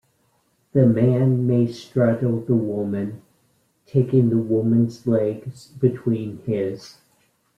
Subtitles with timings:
[0.73, 3.21] The man may straddle the woman,
[3.85, 6.97] taking the woman's legs between his.